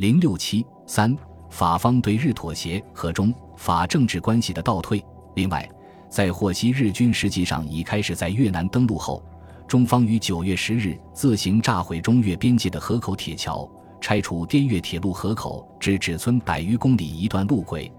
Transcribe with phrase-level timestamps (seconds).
[0.00, 1.14] 零六七三，
[1.50, 5.04] 法方对日妥协和中法政治关系的倒退。
[5.34, 5.68] 另外，
[6.08, 9.22] 在获悉日军实际上已开始在越南登陆后，
[9.68, 17.92] 中方于九月十日自行炸毁中越边界的河口铁桥，拆除滇越铁路河口至只村百余公里一段路轨，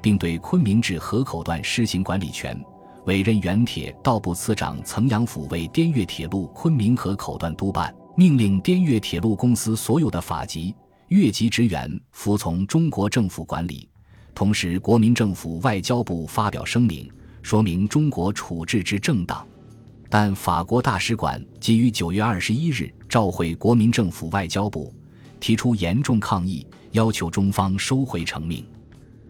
[0.00, 2.56] 并对昆明至河口段施行管理权，
[3.06, 10.72] 委任原铁道部次长曾阳甫为滇越铁路昆明河口段督办，命令滇越铁路公司所有的法籍。
[11.08, 13.88] 越级职员服从中国政府管理，
[14.34, 17.10] 同时国民政府外交部发表声明，
[17.42, 19.46] 说明中国处置之正当。
[20.10, 24.92] 但法国大使馆即于九月二十一日召回国民政府外交部，
[25.40, 28.62] 提出严重抗议，要求中方收回成命。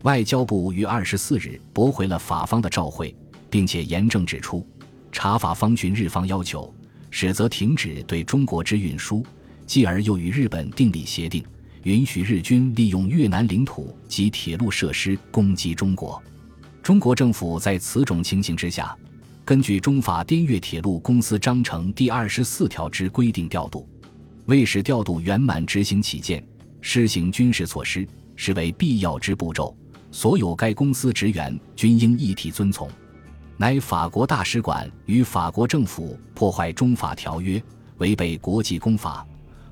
[0.02, 3.15] 外交部于二十四日驳回了法方的召回，
[3.48, 4.66] 并且严正指出，
[5.12, 6.73] 查法方询日方要求，
[7.10, 9.24] 使则停止对中国之运输，
[9.65, 11.45] 继而又与日本订立协定。
[11.88, 16.23] 允许日军利用越南领土及铁路设施攻击中国。
[16.82, 18.95] 中国政府在此种情形之下，
[19.43, 23.88] 根据中法滇越铁路公司章程第二十四条之规定调度，
[24.45, 26.46] 为使调度圆满执行起见，
[26.82, 29.74] 施行军事措施，视为必要之步骤。
[30.10, 32.87] 所有该公司职员均应一体遵从。
[33.57, 37.62] 乃法国大使馆与法国政府破坏中法条约，
[37.96, 39.27] 违背国际公法。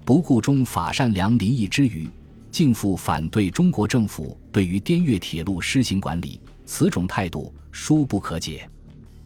[0.06, 2.08] 不顾中法善良民意之余，
[2.52, 8.70] 竟复反对中国政府对于滇越铁路施行管理，此种态度殊不可解。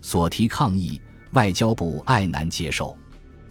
[0.01, 0.99] 所提抗议，
[1.33, 2.97] 外交部爱难接受，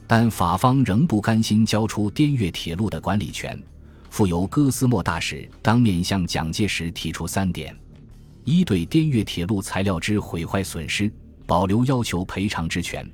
[0.08, 3.62] 但法方仍不甘心交出滇越铁路的管理权，
[4.10, 7.78] 复由哥斯莫大使当面向蒋介石提出三点：
[8.44, 11.14] 一对滇越铁路材料之毁坏损失，
[11.46, 13.08] 保留要求赔偿之权。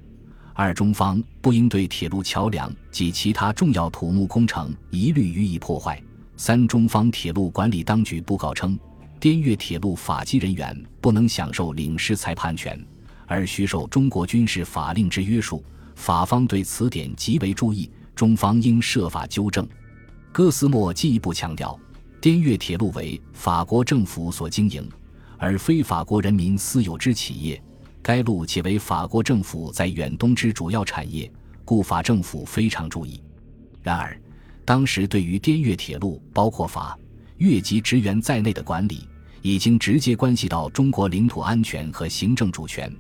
[0.58, 6.02] 二中方不应对铁路桥梁及其他重要土木工程一律予以破坏。
[6.38, 8.80] 三中方铁路管理当局布告称，
[9.20, 12.81] 滇越铁路法籍人员不能享受领事裁判权，
[13.28, 15.61] 而需受中国军事法令之约束。
[15.94, 19.67] 法方对此点极为注意，中方应设法纠正。
[20.32, 21.77] 戈斯莫进一步强调，
[22.21, 24.89] 滇越铁路为法国政府所经营，
[25.38, 27.61] 而非法国人民私有之企业。
[28.05, 31.27] 该路且为法国政府在远东之主要产业，
[31.66, 33.20] 故法政府非常注意。
[33.82, 34.16] 然而，
[34.64, 36.95] 当时对于滇越铁路，包括法
[37.38, 39.10] 越籍职员在内的管理，
[39.42, 42.95] 已经直接关系到中国领土安全和行政主权。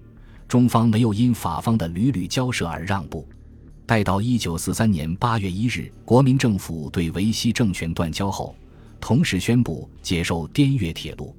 [0.47, 3.29] 中方没有因法方的屡屡交涉而让步。
[3.85, 8.55] 待到一九四三年八月一日，国民政府对维希政权断交后，
[8.99, 11.35] 同时宣布接受滇越铁路。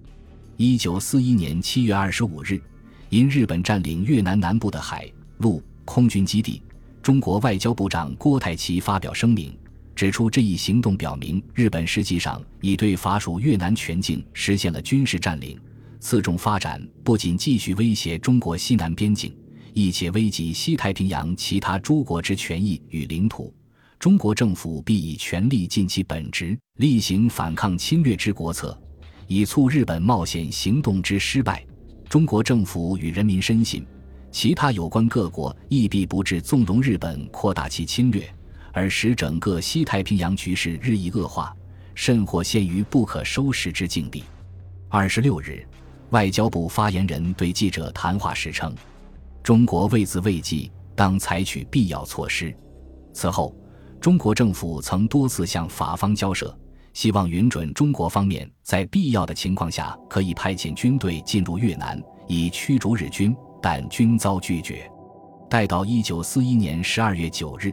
[0.56, 2.62] 一九四一年七月二十五日。
[3.09, 6.62] 因日本占领越南南部的海陆空军基地，
[7.03, 9.56] 中国外交部长郭泰祺发表声明，
[9.94, 15.59] 指出这一行动表明日本实际上已对法属越南全境实现了军事占领。
[16.00, 19.34] 此种发展不仅继续威胁中国西南边境，
[19.73, 23.55] 亦且危及西太平洋其他诸国之权益与领土。
[23.99, 28.78] 中国政府必以全力尽其本职，厉行反抗侵略之国策，
[29.27, 31.65] 以促日本冒险行动之失败。
[32.09, 33.84] 中国政府与人民深信，
[34.31, 38.33] 其他有关各国亦必不致纵容日本扩大其侵略，
[38.72, 41.55] 而使整个西太平洋局势日益恶化，
[41.97, 44.22] 甚或陷于不可收拾之境地。
[44.89, 45.67] 二十六日，
[46.11, 48.73] 外交部发言人对记者谈话时称
[49.43, 52.55] ：“中国为自卫计，当采取必要措施。”
[53.12, 53.53] 此后，
[54.00, 56.56] 中国政府曾多次向法方交涉。
[56.96, 64.90] 希望允准中国方面在必要的情况下可以派遣军队进入越南，以驱逐日军，但均遭拒绝。
[65.50, 67.70] 待到一九四一年十二月九日，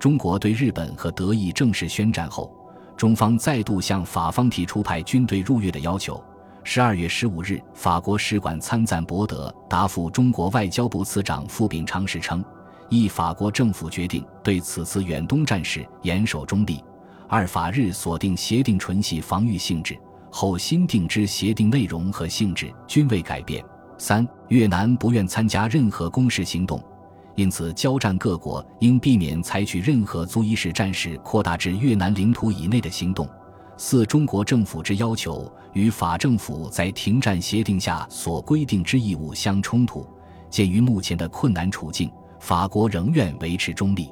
[0.00, 2.50] 中国对日本和德意正式宣战后，
[2.96, 6.18] 中方再度向法方提出派军队入越的要求。
[6.64, 12.42] 十二月十五日，法国使馆参赞伯德答复中国外交部次长傅秉昌时称
[12.88, 16.82] ：“一法国政府决定对此次远东战事严守中立。”
[17.28, 19.98] 二法日锁定协定纯系防御性质，
[20.30, 23.64] 后新定之协定内容和性质均未改变。
[23.98, 26.82] 三越南不愿参加任何攻势行动，
[27.36, 33.28] 因此交战各国应避免采取任何足以使战事扩大至越南领土以内的行动。
[33.76, 40.06] 四中国政府之要求与法政府在停战协定下所规定之义务相冲突。
[40.50, 44.10] 鉴于目前的困难处境，法国仍愿维持中立。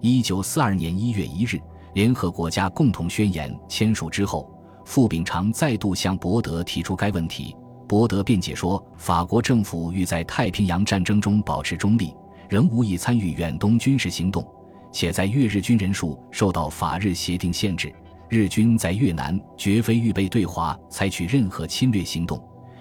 [0.00, 1.60] 一九四二年一月一日。
[1.98, 4.48] 联合国家共同宣言签署之后，
[4.84, 7.56] 傅秉常再度向伯德提出该问题。
[7.88, 12.14] 伯德辩解说，法国政府欲在太平洋战争中保持中立，
[12.48, 14.46] 仍无意参与远东军事行动，
[14.92, 17.92] 且在越日军人数受到法日协定限制，
[18.28, 22.40] 日军在越南绝非预备对华采取任何侵略行动，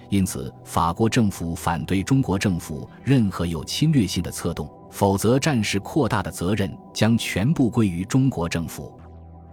[0.09, 8.95] 因此法国政府反对中国政府任何有侵略性的策动，否则战事扩大的责任将全部归于中国政府。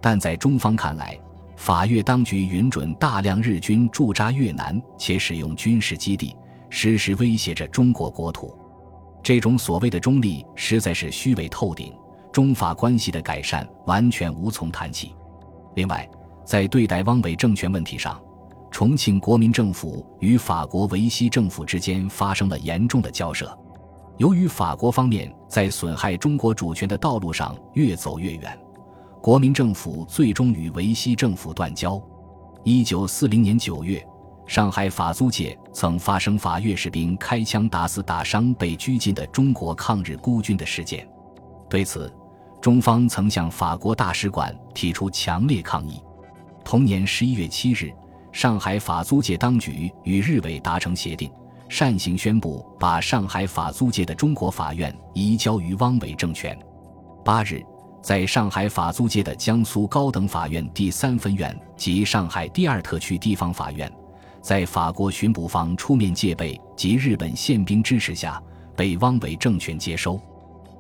[0.05, 1.19] 但在中方看来，
[1.56, 6.37] 法越当局允准大量日军驻扎越南，且使用军事基地，
[6.69, 8.55] 时时威胁着中国国土。
[9.23, 11.91] 这种所谓的中立，实在是虚伪透顶。
[12.31, 15.15] 中法关系的改善完全无从谈起。
[15.75, 16.06] 另外，
[16.45, 18.21] 在对待汪伪政权问题上，
[18.71, 23.59] 重庆国民政府与法国维希政府之间发生了严重的交涉。
[24.19, 28.59] 由于法国方面在损害中国主权的道路上越走越远。
[29.25, 31.99] 国民政府最终与维希政府断交。
[32.62, 34.06] 一九四零年九月，
[34.47, 41.09] 上海法租界曾发生法越士兵开枪打死、打伤被拘禁的中国抗日孤军的事件。
[41.71, 42.12] 对此，
[42.61, 46.03] 中方曾向法国大使馆提出强烈抗议。
[46.62, 47.91] 同年十一月七日，
[48.31, 51.32] 上海法租界当局与日伪达成协定，
[51.70, 56.55] 擅行宣布把上海法租界的中国法院移交于汪伪政权。
[57.25, 57.65] 八日。
[58.05, 63.91] 在上海法租界的江苏高等法院第三分院及上海第二特区地方法院，
[64.43, 68.39] 在法国巡捕房出面戒备及日本宪兵支持下，
[68.77, 70.21] 被汪伪政权接收。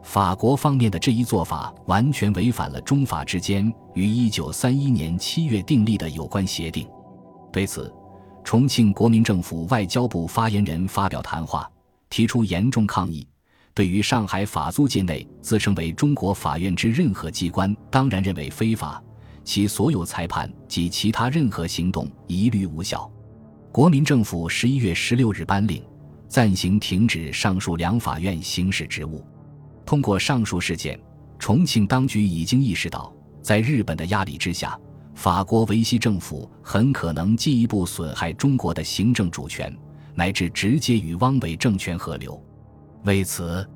[0.02, 6.86] 法国方面的这一做法完全违反了中法之间于一九三一年七月订立的有关协定。
[7.50, 7.90] 对此，
[8.44, 11.66] 重庆国民政府外交部发言人发表谈话，
[12.10, 13.26] 提出严重抗议。
[13.74, 19.02] 对于上海法租界内自称为中国法院之任何机关，当然认为非法，
[19.42, 23.10] 其所有裁判及其他任何行动一律无效。
[23.72, 25.82] 国民政府十一月十六日颁令，
[26.28, 29.26] 暂行停止上述两法院行使职务。
[29.84, 30.96] 通过上述事件，
[31.36, 33.12] 重庆当局已经意识到，
[33.42, 34.78] 在日本的压力之下，
[35.16, 39.76] 法国维希政府很可能进一步损害中国的行政主权，
[40.14, 42.40] 乃至直接与汪伪政权合流。
[43.04, 43.68] 为此，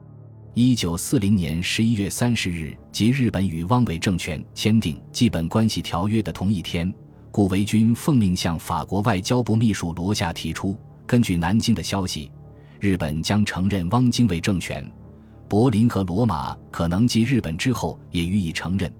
[0.54, 6.90] 一九四零年十一月三十日，即日本与汪伪政权签订基本关系条约的同一天，
[7.30, 10.74] 顾维钧奉命向法国外交部秘书罗夏提出：
[11.06, 12.30] 根据南京的消息，
[12.80, 14.90] 日本将承认汪精卫政权，
[15.46, 18.90] 柏林和罗马可能继日本之后也予以承认。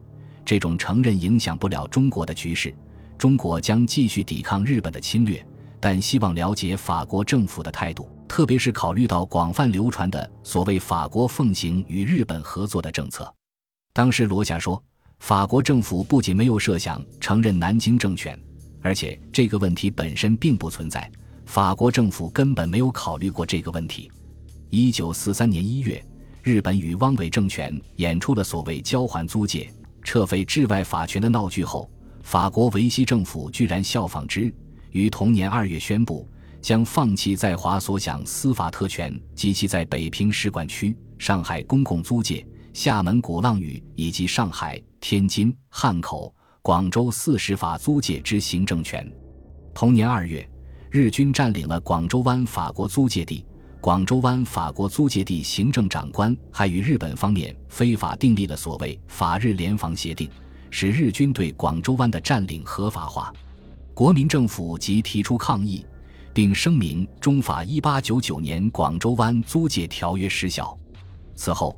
[0.45, 2.75] 这种承认影响不了中国的局势，
[3.17, 5.43] 中国将继续抵抗日本的侵略，
[5.81, 8.09] 但希望了解法国政府的态度。
[8.29, 13.35] 特别是考虑到广泛流传的所谓法国奉行与日本合作的政策，
[13.95, 14.81] 当时罗夏说，
[15.21, 18.39] 法国政府不仅没有设想承认南京政权，
[18.83, 21.11] 而且这个问题本身并不存在，
[21.47, 24.13] 法国政府根本没有考虑过这个问题。
[24.69, 26.05] 一九四三年一月，
[26.43, 29.73] 日本与汪伪政权演出了所谓交还租界、
[30.03, 31.91] 撤废治外法权的闹剧后，
[32.23, 34.55] 法国维希政府居然效仿之，
[34.91, 36.29] 于同年二月宣布。
[36.61, 49.09] 将放弃在华所享司法特权及其在北平使馆区、上海公共租界、厦门鼓浪屿以及上海、天津、汉口、广州四十法租界之行政权。
[49.73, 50.47] 同年二月，
[50.91, 53.47] 日军占领了广州湾法国租界地，
[53.81, 60.29] 广州湾法国租界地行政长官还与日本方面非法订立了所谓法日联防协定，
[60.71, 63.33] 使日军对广州湾的占领合法化。
[63.99, 65.85] 国民政府即提出抗议。
[66.33, 70.79] 并声明中法一八九九年广州湾租界条约失效。
[71.35, 71.77] 此后，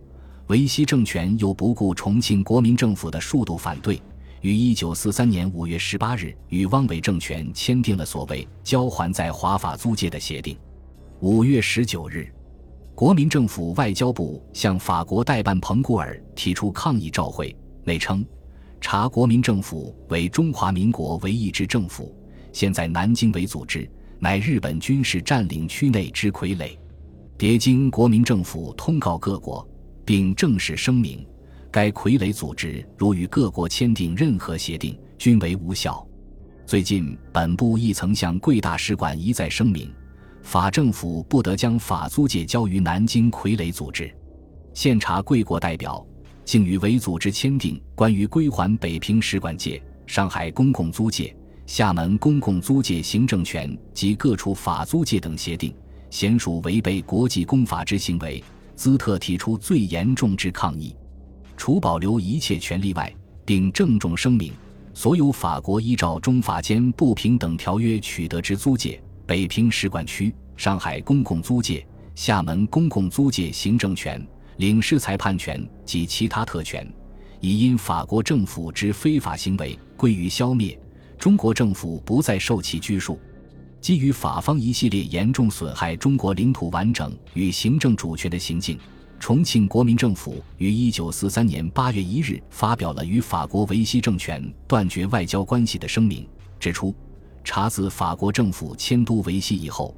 [0.48, 3.98] 维希政权又不顾重庆国民政府的数度反对，
[4.42, 10.58] 于一九四三年五月十八日与汪伪政权签订了所谓交还在华法租界的协定。
[11.20, 12.30] 五月十九日，
[12.94, 18.22] 国民政府外交部向法国代办彭古尔提出抗议照会，内称
[18.80, 22.14] 查国民政府为中华民国唯一之政府，
[22.52, 23.88] 现在南京为组织。
[24.22, 26.76] 乃日本军事占领区内之傀儡。
[27.38, 29.66] 迭经国民政府通告各国，
[30.04, 31.26] 并正式声明，
[31.70, 36.06] 该傀儡组织如与各国签订任何协定，均为无效。
[36.66, 39.90] 最近，本部亦曾向贵大使馆一再声明，
[40.42, 44.14] 法政府不得将法租界交于南京傀儡组织。
[44.74, 46.06] 现查贵国代表，
[46.50, 51.32] 竟与伪组织签订关于归还北平使馆界、上海公共租界。
[51.64, 55.72] 厦门公共租界行政权及各处法租界等协定，
[56.10, 58.42] 显属违背国际公法之行为，
[58.74, 60.92] 兹特提出最严重之抗议。
[61.56, 63.14] 除保留一切权利外，
[63.44, 64.52] 并郑重声明：
[64.92, 74.20] 所有法国依照中法间不平等条约取得之租界、北平使馆区、上海公共租界、厦门公共租界行政权、
[74.60, 76.86] 领事裁判权及其他特权，
[77.40, 79.78] 已因法国政府之非法行为。
[79.96, 80.78] 归于消灭，
[81.18, 83.18] 中国政府不再受其拘束。
[83.80, 88.78] 基于法方一系列严重损害中国领土完整与行政主权的行径，
[89.18, 96.94] 重庆国民政府于一九四三年八月一日发表了与法国维希政权断绝外交关系的声明，指出：
[97.42, 99.96] 查自法国政府迁都维希以后。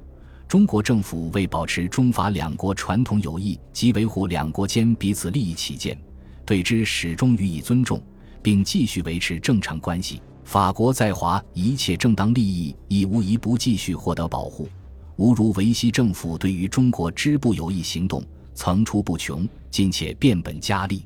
[0.53, 5.97] 中国政府为保持中法两国传统友谊及维护两国间彼此利益起见，
[6.45, 7.99] 对之始终予以尊重，
[8.39, 10.21] 并继续维持正常关系。
[10.43, 14.69] 法国在华一切正当利益已无一不继续获得保护。
[15.15, 21.03] 吾如维希政府对于中国支部友谊行动层出不穷，今且变本加厉，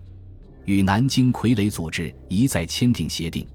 [0.66, 3.48] 与南京傀儡组织一再签订协定。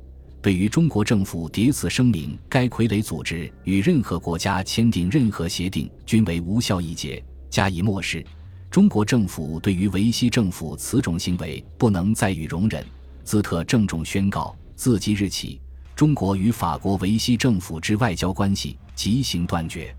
[0.43, 8.27] 对于中国政府迭次声明，该傀儡组织与任何国家签订任何协定均为无效一节，加以漠视。
[8.69, 12.85] 中国政府对于维希政府此种行为不能再予容忍，
[13.23, 15.61] 兹特郑重宣告：自即日起，
[15.95, 19.95] 中国与法国维希政府之外交关系即行断绝。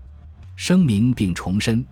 [0.56, 1.82] 声明并重申，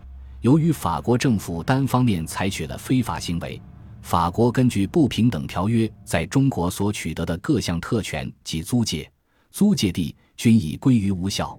[0.42, 3.59] 由于法国政府单方面采取了非法行为。
[4.02, 9.11] 法国根据不平等条约在中国所取得的各项特权及租界、
[9.52, 11.59] 租界地均已归于无效。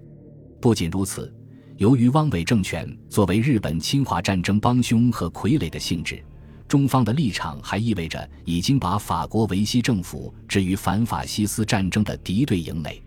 [0.60, 1.34] 不仅如此，
[1.78, 6.22] 由于汪伪政权作为日本侵华战争帮凶和傀儡的性质，
[6.68, 13.02] 中方的立场还意味着已经把法国维希政府置于反法西斯战争的敌对营垒。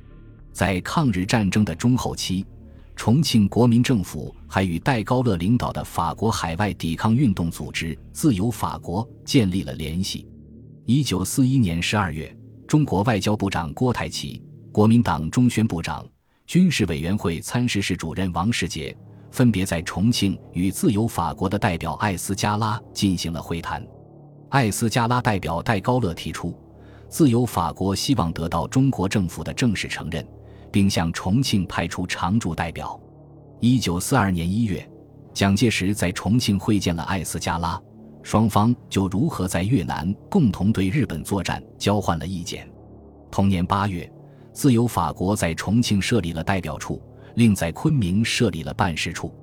[0.51, 2.43] 在抗日战争的中后期。
[2.97, 10.27] 重庆国民政府还与戴高乐领导的法国海外抵抗运动组织“自由法国”建立了联系。
[10.83, 12.35] 一九四一年十二月，
[12.67, 16.05] 中国外交部长郭台祺、国民党中宣部长、
[16.47, 18.97] 军事委员会参事室主任王世杰
[19.29, 23.85] 分别在重庆与自由法国的代表艾斯加拉进行了会谈。
[24.49, 26.59] 艾斯加拉代表戴高乐提出，
[27.07, 30.27] 自由法国希望得到中国政府的正式承认。
[30.77, 33.01] 并向重庆派出常驻代表。
[33.59, 34.87] 一九四二年一月，
[35.33, 37.81] 蒋介石在重庆会见了艾斯加拉，
[38.21, 42.69] 双方就如何在越南共同对日本作战交换了意见。
[43.31, 44.07] 同年八月，
[44.53, 47.01] 自由法国在重庆设立了代表处，
[47.33, 49.33] 另在昆明设立了办事处。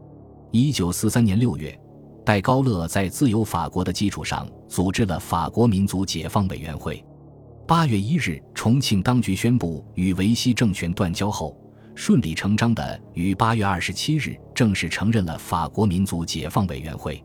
[0.53, 1.77] 一九四三年六月，
[2.25, 7.05] 戴高乐在自由法国的基础上组织了法国民族解放委员会。
[7.67, 11.59] 八月一日，重庆当局宣布与维希政权断交后，
[11.95, 17.25] 顺理成章地于八月二十七日正式承认了法国民族解放委员会。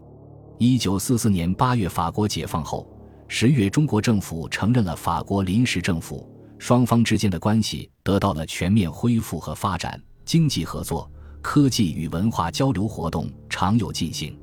[0.58, 2.90] 一九四四年八月，法国解放后，
[3.28, 6.26] 十月中国政府承认了法国临时政府，
[6.58, 14.40] 双方之间的关系得到了全面恢复和发展，经济合作、科技与文化交流活动常有进行。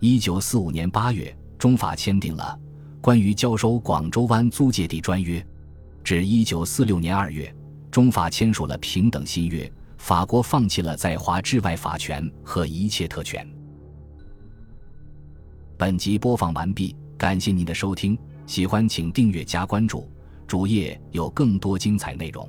[0.00, 2.58] 一九四五年八月，中法签订了。
[3.00, 5.44] 关于交收广州湾租界地专约，
[6.04, 7.52] 至一九四六年二月，
[7.90, 13.46] 中法签署了平等新约，法国放弃了在华治外法权和一切特权。
[15.78, 20.06] 本集播放完毕，感谢您的收听，喜欢请订阅加关注，
[20.46, 22.46] 主页有更多精彩内容。